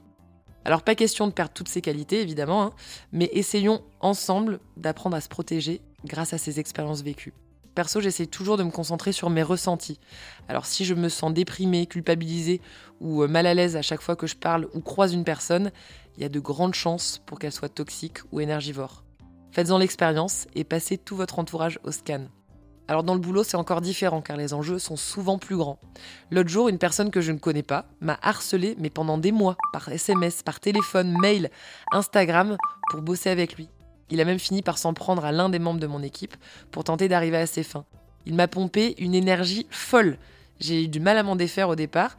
Alors 0.64 0.82
pas 0.82 0.94
question 0.94 1.26
de 1.26 1.32
perdre 1.32 1.52
toutes 1.54 1.68
ces 1.68 1.80
qualités 1.80 2.20
évidemment, 2.20 2.62
hein, 2.62 2.72
mais 3.10 3.30
essayons 3.32 3.82
ensemble 3.98 4.60
d'apprendre 4.76 5.16
à 5.16 5.20
se 5.20 5.28
protéger 5.28 5.80
grâce 6.06 6.32
à 6.32 6.38
ces 6.38 6.60
expériences 6.60 7.02
vécues. 7.02 7.34
Perso, 7.76 8.00
j'essaie 8.00 8.26
toujours 8.26 8.56
de 8.56 8.62
me 8.62 8.70
concentrer 8.70 9.12
sur 9.12 9.28
mes 9.28 9.42
ressentis. 9.42 10.00
Alors 10.48 10.64
si 10.64 10.86
je 10.86 10.94
me 10.94 11.10
sens 11.10 11.34
déprimée, 11.34 11.86
culpabilisée 11.86 12.62
ou 13.00 13.22
euh, 13.22 13.28
mal 13.28 13.46
à 13.46 13.52
l'aise 13.52 13.76
à 13.76 13.82
chaque 13.82 14.00
fois 14.00 14.16
que 14.16 14.26
je 14.26 14.34
parle 14.34 14.66
ou 14.72 14.80
croise 14.80 15.12
une 15.12 15.24
personne, 15.24 15.70
il 16.16 16.22
y 16.22 16.24
a 16.24 16.30
de 16.30 16.40
grandes 16.40 16.74
chances 16.74 17.20
pour 17.26 17.38
qu'elle 17.38 17.52
soit 17.52 17.68
toxique 17.68 18.20
ou 18.32 18.40
énergivore. 18.40 19.04
Faites-en 19.52 19.76
l'expérience 19.76 20.46
et 20.54 20.64
passez 20.64 20.96
tout 20.96 21.16
votre 21.16 21.38
entourage 21.38 21.78
au 21.84 21.92
scan. 21.92 22.24
Alors 22.88 23.02
dans 23.02 23.14
le 23.14 23.20
boulot, 23.20 23.44
c'est 23.44 23.56
encore 23.56 23.82
différent 23.82 24.22
car 24.22 24.38
les 24.38 24.54
enjeux 24.54 24.78
sont 24.78 24.96
souvent 24.96 25.38
plus 25.38 25.56
grands. 25.56 25.78
L'autre 26.30 26.48
jour, 26.48 26.68
une 26.68 26.78
personne 26.78 27.10
que 27.10 27.20
je 27.20 27.32
ne 27.32 27.38
connais 27.38 27.62
pas 27.62 27.86
m'a 28.00 28.18
harcelé, 28.22 28.74
mais 28.78 28.90
pendant 28.90 29.18
des 29.18 29.32
mois, 29.32 29.56
par 29.74 29.88
SMS, 29.90 30.42
par 30.42 30.60
téléphone, 30.60 31.14
mail, 31.20 31.50
Instagram, 31.92 32.56
pour 32.90 33.02
bosser 33.02 33.28
avec 33.28 33.56
lui. 33.56 33.68
Il 34.10 34.20
a 34.20 34.24
même 34.24 34.38
fini 34.38 34.62
par 34.62 34.78
s'en 34.78 34.94
prendre 34.94 35.24
à 35.24 35.32
l'un 35.32 35.48
des 35.48 35.58
membres 35.58 35.80
de 35.80 35.86
mon 35.86 36.02
équipe 36.02 36.36
pour 36.70 36.84
tenter 36.84 37.08
d'arriver 37.08 37.38
à 37.38 37.46
ses 37.46 37.62
fins. 37.62 37.84
Il 38.24 38.34
m'a 38.34 38.48
pompé 38.48 38.94
une 38.98 39.14
énergie 39.14 39.66
folle. 39.70 40.18
J'ai 40.60 40.84
eu 40.84 40.88
du 40.88 41.00
mal 41.00 41.18
à 41.18 41.22
m'en 41.22 41.36
défaire 41.36 41.68
au 41.68 41.76
départ, 41.76 42.16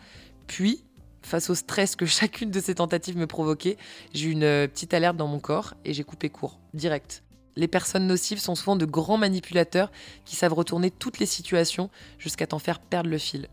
puis, 0.48 0.84
face 1.22 1.50
au 1.50 1.56
stress 1.56 1.96
que 1.96 2.06
chacune 2.06 2.52
de 2.52 2.60
ces 2.60 2.76
tentatives 2.76 3.18
me 3.18 3.28
provoquait, 3.28 3.78
j'ai 4.14 4.30
eu 4.30 4.32
une 4.32 4.44
euh, 4.44 4.68
petite 4.68 4.94
alerte 4.94 5.18
dans 5.18 5.28
mon 5.28 5.40
corps 5.40 5.76
et 5.86 5.94
j'ai 5.94 6.04
coupé 6.04 6.30
court, 6.30 6.60
direct. 6.74 7.24
Les 7.56 7.68
personnes 7.68 8.06
nocives 8.06 8.40
sont 8.40 8.56
souvent 8.56 8.76
de 8.76 8.86
grands 8.86 9.18
manipulateurs 9.18 9.92
qui 10.26 10.36
savent 10.36 10.54
retourner 10.54 10.92
toutes 10.92 11.20
les 11.20 11.26
situations 11.26 11.90
jusqu'à 12.20 12.48
t'en 12.48 12.60
faire 12.60 12.80
perdre 12.80 13.10
le 13.10 13.18
fil. 13.18 13.48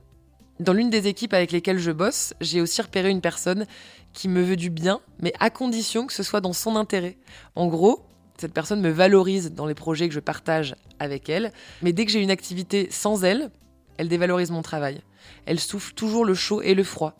Dans 0.60 0.74
l'une 0.74 0.90
des 0.90 1.08
équipes 1.08 1.34
avec 1.34 1.50
lesquelles 1.50 1.78
je 1.78 1.90
bosse, 1.90 2.34
j'ai 2.40 2.60
aussi 2.60 2.80
repéré 2.80 3.10
une 3.10 3.22
personne 3.22 3.66
qui 4.12 4.28
me 4.28 4.42
veut 4.42 4.56
du 4.56 4.70
bien, 4.70 5.00
mais 5.18 5.32
à 5.40 5.50
condition 5.50 6.06
que 6.06 6.12
ce 6.12 6.22
soit 6.22 6.40
dans 6.40 6.52
son 6.52 6.76
intérêt. 6.76 7.16
En 7.56 7.66
gros, 7.66 8.04
cette 8.38 8.52
personne 8.52 8.80
me 8.80 8.90
valorise 8.90 9.52
dans 9.52 9.66
les 9.66 9.74
projets 9.74 10.08
que 10.08 10.14
je 10.14 10.20
partage 10.20 10.74
avec 10.98 11.28
elle, 11.28 11.52
mais 11.82 11.92
dès 11.92 12.04
que 12.04 12.10
j'ai 12.10 12.22
une 12.22 12.30
activité 12.30 12.88
sans 12.90 13.24
elle, 13.24 13.50
elle 13.96 14.08
dévalorise 14.08 14.50
mon 14.50 14.62
travail. 14.62 15.02
Elle 15.46 15.60
souffle 15.60 15.94
toujours 15.94 16.24
le 16.24 16.34
chaud 16.34 16.60
et 16.62 16.74
le 16.74 16.84
froid. 16.84 17.14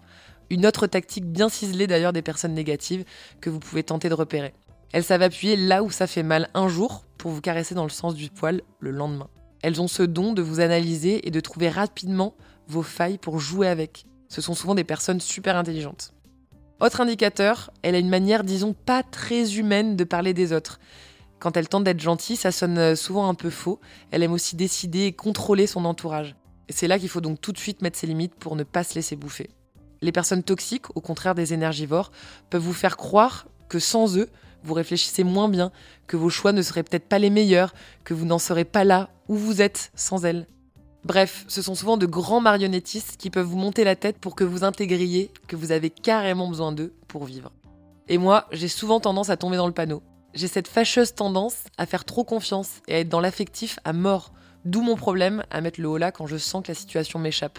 Une 0.50 0.66
autre 0.66 0.86
tactique 0.86 1.24
bien 1.24 1.48
ciselée 1.48 1.86
d'ailleurs 1.86 2.12
des 2.12 2.22
personnes 2.22 2.54
négatives 2.54 3.04
que 3.40 3.50
vous 3.50 3.60
pouvez 3.60 3.82
tenter 3.82 4.08
de 4.08 4.14
repérer. 4.14 4.54
Elles 4.92 5.04
savent 5.04 5.22
appuyer 5.22 5.56
là 5.56 5.82
où 5.82 5.90
ça 5.90 6.06
fait 6.06 6.22
mal 6.22 6.50
un 6.54 6.68
jour 6.68 7.04
pour 7.18 7.30
vous 7.30 7.40
caresser 7.40 7.74
dans 7.74 7.84
le 7.84 7.90
sens 7.90 8.14
du 8.14 8.28
poil 8.28 8.62
le 8.80 8.90
lendemain. 8.90 9.28
Elles 9.62 9.80
ont 9.80 9.88
ce 9.88 10.02
don 10.02 10.32
de 10.32 10.42
vous 10.42 10.60
analyser 10.60 11.26
et 11.26 11.30
de 11.30 11.40
trouver 11.40 11.68
rapidement 11.68 12.34
vos 12.68 12.82
failles 12.82 13.18
pour 13.18 13.38
jouer 13.38 13.66
avec. 13.68 14.04
Ce 14.28 14.40
sont 14.40 14.54
souvent 14.54 14.74
des 14.74 14.84
personnes 14.84 15.20
super 15.20 15.56
intelligentes. 15.56 16.12
Autre 16.80 17.00
indicateur, 17.00 17.70
elle 17.82 17.94
a 17.94 17.98
une 17.98 18.08
manière, 18.08 18.44
disons, 18.44 18.74
pas 18.74 19.02
très 19.02 19.56
humaine 19.56 19.96
de 19.96 20.04
parler 20.04 20.34
des 20.34 20.52
autres. 20.52 20.80
Quand 21.38 21.56
elle 21.56 21.68
tente 21.68 21.84
d'être 21.84 22.00
gentille, 22.00 22.36
ça 22.36 22.50
sonne 22.50 22.96
souvent 22.96 23.28
un 23.28 23.34
peu 23.34 23.50
faux. 23.50 23.80
Elle 24.10 24.22
aime 24.22 24.32
aussi 24.32 24.56
décider 24.56 25.04
et 25.04 25.12
contrôler 25.12 25.66
son 25.66 25.84
entourage. 25.84 26.34
C'est 26.68 26.88
là 26.88 26.98
qu'il 26.98 27.08
faut 27.08 27.20
donc 27.20 27.40
tout 27.40 27.52
de 27.52 27.58
suite 27.58 27.82
mettre 27.82 27.98
ses 27.98 28.06
limites 28.06 28.34
pour 28.34 28.56
ne 28.56 28.64
pas 28.64 28.82
se 28.82 28.94
laisser 28.94 29.14
bouffer. 29.14 29.50
Les 30.00 30.12
personnes 30.12 30.42
toxiques, 30.42 30.94
au 30.96 31.00
contraire 31.00 31.34
des 31.34 31.52
énergivores, 31.52 32.10
peuvent 32.50 32.62
vous 32.62 32.72
faire 32.72 32.96
croire 32.96 33.46
que 33.68 33.78
sans 33.78 34.18
eux, 34.18 34.28
vous 34.62 34.74
réfléchissez 34.74 35.24
moins 35.24 35.48
bien, 35.48 35.70
que 36.06 36.16
vos 36.16 36.30
choix 36.30 36.52
ne 36.52 36.62
seraient 36.62 36.82
peut-être 36.82 37.08
pas 37.08 37.18
les 37.18 37.30
meilleurs, 37.30 37.74
que 38.02 38.14
vous 38.14 38.24
n'en 38.24 38.38
serez 38.38 38.64
pas 38.64 38.84
là 38.84 39.10
où 39.28 39.36
vous 39.36 39.62
êtes 39.62 39.92
sans 39.94 40.24
elles. 40.24 40.46
Bref, 41.04 41.44
ce 41.48 41.60
sont 41.60 41.74
souvent 41.74 41.98
de 41.98 42.06
grands 42.06 42.40
marionnettistes 42.40 43.18
qui 43.18 43.28
peuvent 43.28 43.46
vous 43.46 43.58
monter 43.58 43.84
la 43.84 43.94
tête 43.94 44.16
pour 44.18 44.34
que 44.34 44.44
vous 44.44 44.64
intégriez 44.64 45.30
que 45.48 45.54
vous 45.54 45.70
avez 45.70 45.90
carrément 45.90 46.48
besoin 46.48 46.72
d'eux 46.72 46.94
pour 47.08 47.24
vivre. 47.24 47.52
Et 48.08 48.16
moi, 48.16 48.46
j'ai 48.52 48.68
souvent 48.68 49.00
tendance 49.00 49.28
à 49.28 49.36
tomber 49.36 49.58
dans 49.58 49.66
le 49.66 49.74
panneau. 49.74 50.02
J'ai 50.32 50.48
cette 50.48 50.66
fâcheuse 50.66 51.14
tendance 51.14 51.64
à 51.76 51.84
faire 51.84 52.06
trop 52.06 52.24
confiance 52.24 52.80
et 52.88 52.94
à 52.94 52.98
être 53.00 53.10
dans 53.10 53.20
l'affectif 53.20 53.78
à 53.84 53.92
mort, 53.92 54.32
d'où 54.64 54.80
mon 54.80 54.96
problème 54.96 55.44
à 55.50 55.60
mettre 55.60 55.80
le 55.80 55.88
haut 55.88 55.98
là 55.98 56.10
quand 56.10 56.26
je 56.26 56.38
sens 56.38 56.62
que 56.62 56.68
la 56.68 56.74
situation 56.74 57.18
m'échappe. 57.18 57.58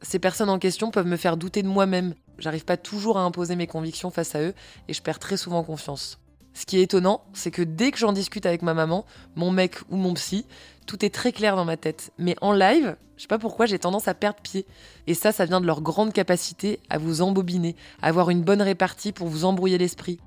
Ces 0.00 0.18
personnes 0.18 0.50
en 0.50 0.58
question 0.58 0.90
peuvent 0.90 1.06
me 1.06 1.16
faire 1.18 1.36
douter 1.36 1.62
de 1.62 1.68
moi-même. 1.68 2.14
J'arrive 2.38 2.64
pas 2.64 2.78
toujours 2.78 3.18
à 3.18 3.22
imposer 3.22 3.54
mes 3.54 3.66
convictions 3.66 4.10
face 4.10 4.34
à 4.34 4.40
eux 4.40 4.54
et 4.88 4.94
je 4.94 5.02
perds 5.02 5.18
très 5.18 5.36
souvent 5.36 5.62
confiance. 5.62 6.21
Ce 6.54 6.66
qui 6.66 6.78
est 6.78 6.82
étonnant, 6.82 7.22
c'est 7.32 7.50
que 7.50 7.62
dès 7.62 7.90
que 7.90 7.98
j'en 7.98 8.12
discute 8.12 8.46
avec 8.46 8.62
ma 8.62 8.74
maman, 8.74 9.04
mon 9.36 9.50
mec 9.50 9.76
ou 9.90 9.96
mon 9.96 10.14
psy, 10.14 10.46
tout 10.86 11.04
est 11.04 11.14
très 11.14 11.32
clair 11.32 11.56
dans 11.56 11.64
ma 11.64 11.76
tête. 11.76 12.12
Mais 12.18 12.36
en 12.40 12.52
live, 12.52 12.96
je 13.16 13.22
sais 13.22 13.28
pas 13.28 13.38
pourquoi 13.38 13.66
j'ai 13.66 13.78
tendance 13.78 14.08
à 14.08 14.14
perdre 14.14 14.40
pied. 14.42 14.66
Et 15.06 15.14
ça, 15.14 15.32
ça 15.32 15.44
vient 15.44 15.60
de 15.60 15.66
leur 15.66 15.80
grande 15.80 16.12
capacité 16.12 16.80
à 16.90 16.98
vous 16.98 17.22
embobiner, 17.22 17.76
à 18.02 18.08
avoir 18.08 18.30
une 18.30 18.42
bonne 18.42 18.62
répartie 18.62 19.12
pour 19.12 19.28
vous 19.28 19.44
embrouiller 19.44 19.78
l'esprit. 19.78 20.18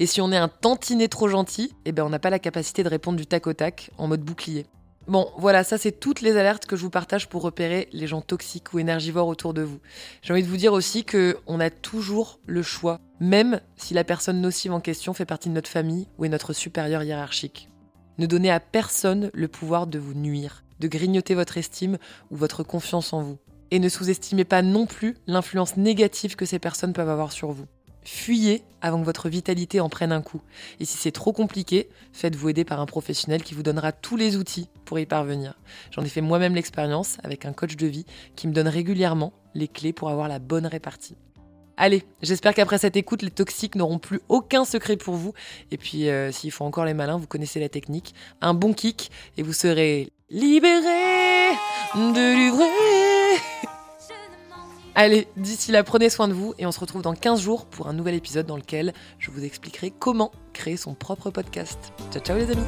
Et 0.00 0.06
si 0.06 0.20
on 0.20 0.32
est 0.32 0.36
un 0.36 0.48
tantinet 0.48 1.08
trop 1.08 1.28
gentil, 1.28 1.72
eh 1.84 1.92
ben 1.92 2.04
on 2.04 2.10
n'a 2.10 2.18
pas 2.18 2.30
la 2.30 2.38
capacité 2.38 2.82
de 2.82 2.88
répondre 2.88 3.18
du 3.18 3.26
tac 3.26 3.46
au 3.46 3.52
tac 3.52 3.90
en 3.98 4.08
mode 4.08 4.22
bouclier. 4.22 4.66
Bon, 5.06 5.30
voilà, 5.36 5.64
ça 5.64 5.76
c'est 5.76 5.92
toutes 5.92 6.22
les 6.22 6.38
alertes 6.38 6.64
que 6.64 6.76
je 6.76 6.82
vous 6.82 6.90
partage 6.90 7.28
pour 7.28 7.42
repérer 7.42 7.88
les 7.92 8.06
gens 8.06 8.22
toxiques 8.22 8.72
ou 8.72 8.78
énergivores 8.78 9.28
autour 9.28 9.52
de 9.52 9.60
vous. 9.60 9.78
J'ai 10.22 10.32
envie 10.32 10.42
de 10.42 10.48
vous 10.48 10.56
dire 10.56 10.72
aussi 10.72 11.04
que 11.04 11.36
on 11.46 11.60
a 11.60 11.68
toujours 11.68 12.40
le 12.46 12.62
choix, 12.62 13.00
même 13.20 13.60
si 13.76 13.92
la 13.92 14.02
personne 14.02 14.40
nocive 14.40 14.72
en 14.72 14.80
question 14.80 15.12
fait 15.12 15.26
partie 15.26 15.50
de 15.50 15.54
notre 15.54 15.68
famille 15.68 16.08
ou 16.16 16.24
est 16.24 16.30
notre 16.30 16.54
supérieur 16.54 17.02
hiérarchique. 17.02 17.68
Ne 18.16 18.24
donnez 18.24 18.50
à 18.50 18.60
personne 18.60 19.30
le 19.34 19.48
pouvoir 19.48 19.86
de 19.86 19.98
vous 19.98 20.14
nuire, 20.14 20.64
de 20.80 20.88
grignoter 20.88 21.34
votre 21.34 21.58
estime 21.58 21.98
ou 22.30 22.36
votre 22.36 22.62
confiance 22.62 23.12
en 23.12 23.20
vous. 23.20 23.38
Et 23.70 23.80
ne 23.80 23.90
sous-estimez 23.90 24.44
pas 24.44 24.62
non 24.62 24.86
plus 24.86 25.16
l'influence 25.26 25.76
négative 25.76 26.34
que 26.34 26.46
ces 26.46 26.58
personnes 26.58 26.94
peuvent 26.94 27.10
avoir 27.10 27.32
sur 27.32 27.50
vous. 27.50 27.66
Fuyez 28.04 28.62
avant 28.82 29.00
que 29.00 29.04
votre 29.04 29.28
vitalité 29.28 29.80
en 29.80 29.88
prenne 29.88 30.12
un 30.12 30.20
coup. 30.20 30.42
Et 30.78 30.84
si 30.84 30.98
c'est 30.98 31.10
trop 31.10 31.32
compliqué, 31.32 31.88
faites-vous 32.12 32.50
aider 32.50 32.64
par 32.64 32.80
un 32.80 32.86
professionnel 32.86 33.42
qui 33.42 33.54
vous 33.54 33.62
donnera 33.62 33.92
tous 33.92 34.16
les 34.16 34.36
outils 34.36 34.68
pour 34.84 34.98
y 34.98 35.06
parvenir. 35.06 35.54
J'en 35.90 36.02
ai 36.02 36.08
fait 36.08 36.20
moi-même 36.20 36.54
l'expérience 36.54 37.16
avec 37.22 37.46
un 37.46 37.52
coach 37.52 37.76
de 37.76 37.86
vie 37.86 38.04
qui 38.36 38.46
me 38.46 38.52
donne 38.52 38.68
régulièrement 38.68 39.32
les 39.54 39.68
clés 39.68 39.92
pour 39.92 40.10
avoir 40.10 40.28
la 40.28 40.38
bonne 40.38 40.66
répartie. 40.66 41.16
Allez, 41.76 42.04
j'espère 42.22 42.54
qu'après 42.54 42.78
cette 42.78 42.96
écoute, 42.96 43.22
les 43.22 43.30
toxiques 43.30 43.74
n'auront 43.74 43.98
plus 43.98 44.20
aucun 44.28 44.64
secret 44.64 44.96
pour 44.96 45.14
vous. 45.14 45.32
Et 45.72 45.76
puis, 45.76 46.08
euh, 46.08 46.30
s'il 46.30 46.52
faut 46.52 46.64
encore 46.64 46.84
les 46.84 46.94
malins, 46.94 47.16
vous 47.16 47.26
connaissez 47.26 47.58
la 47.58 47.68
technique. 47.68 48.14
Un 48.40 48.54
bon 48.54 48.74
kick 48.74 49.10
et 49.36 49.42
vous 49.42 49.52
serez 49.52 50.12
libéré 50.30 51.50
de 51.94 52.34
livrer. 52.36 53.13
Allez, 54.96 55.26
d'ici 55.36 55.72
là, 55.72 55.82
prenez 55.82 56.08
soin 56.08 56.28
de 56.28 56.32
vous 56.32 56.54
et 56.56 56.66
on 56.66 56.72
se 56.72 56.78
retrouve 56.78 57.02
dans 57.02 57.14
15 57.14 57.40
jours 57.40 57.66
pour 57.66 57.88
un 57.88 57.92
nouvel 57.92 58.14
épisode 58.14 58.46
dans 58.46 58.56
lequel 58.56 58.92
je 59.18 59.32
vous 59.32 59.44
expliquerai 59.44 59.90
comment 59.90 60.30
créer 60.52 60.76
son 60.76 60.94
propre 60.94 61.30
podcast. 61.30 61.92
Ciao 62.12 62.22
ciao 62.22 62.36
les 62.36 62.50
amis 62.52 62.62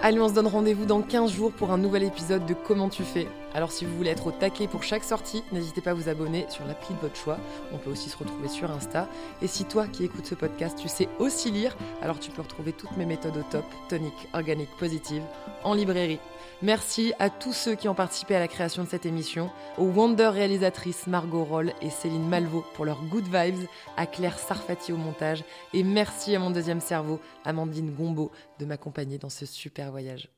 Allez, 0.00 0.20
on 0.20 0.28
se 0.28 0.34
donne 0.34 0.46
rendez-vous 0.46 0.84
dans 0.84 1.02
15 1.02 1.32
jours 1.32 1.50
pour 1.50 1.72
un 1.72 1.78
nouvel 1.78 2.04
épisode 2.04 2.46
de 2.46 2.54
Comment 2.54 2.88
tu 2.88 3.02
fais? 3.02 3.26
Alors 3.54 3.70
si 3.70 3.84
vous 3.84 3.96
voulez 3.96 4.10
être 4.10 4.26
au 4.26 4.32
taquet 4.32 4.66
pour 4.66 4.82
chaque 4.82 5.04
sortie, 5.04 5.44
n'hésitez 5.52 5.80
pas 5.80 5.92
à 5.92 5.94
vous 5.94 6.08
abonner 6.08 6.44
sur 6.48 6.66
l'appli 6.66 6.92
de 6.92 7.00
votre 7.00 7.14
choix. 7.14 7.38
On 7.72 7.78
peut 7.78 7.90
aussi 7.90 8.10
se 8.10 8.16
retrouver 8.16 8.48
sur 8.48 8.68
Insta. 8.72 9.08
Et 9.42 9.46
si 9.46 9.64
toi 9.64 9.86
qui 9.86 10.04
écoutes 10.04 10.26
ce 10.26 10.34
podcast, 10.34 10.76
tu 10.76 10.88
sais 10.88 11.08
aussi 11.20 11.52
lire, 11.52 11.76
alors 12.02 12.18
tu 12.18 12.32
peux 12.32 12.42
retrouver 12.42 12.72
toutes 12.72 12.96
mes 12.96 13.06
méthodes 13.06 13.36
au 13.36 13.42
top, 13.52 13.64
tonique, 13.88 14.28
organique, 14.32 14.76
positive, 14.76 15.22
en 15.62 15.72
librairie. 15.72 16.18
Merci 16.62 17.12
à 17.20 17.30
tous 17.30 17.52
ceux 17.52 17.76
qui 17.76 17.88
ont 17.88 17.94
participé 17.94 18.34
à 18.34 18.40
la 18.40 18.48
création 18.48 18.82
de 18.82 18.88
cette 18.88 19.06
émission, 19.06 19.50
aux 19.78 19.86
Wonder 19.86 20.28
réalisatrices 20.28 21.06
Margot 21.06 21.44
Roll 21.44 21.72
et 21.80 21.90
Céline 21.90 22.28
Malvaux 22.28 22.64
pour 22.74 22.84
leurs 22.84 23.02
good 23.04 23.24
vibes, 23.24 23.68
à 23.96 24.06
Claire 24.06 24.38
Sarfati 24.38 24.92
au 24.92 24.96
montage, 24.96 25.44
et 25.72 25.82
merci 25.82 26.34
à 26.34 26.38
mon 26.38 26.50
deuxième 26.50 26.80
cerveau, 26.80 27.20
Amandine 27.44 27.92
Gombeau, 27.92 28.32
de 28.58 28.64
m'accompagner 28.64 29.18
dans 29.18 29.30
ce 29.30 29.46
super 29.46 29.90
voyage. 29.90 30.28